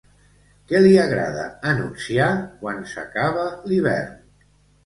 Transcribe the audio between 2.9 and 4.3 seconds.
s'acaba l'hivern?